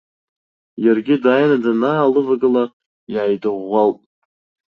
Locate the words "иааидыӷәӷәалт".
3.13-3.99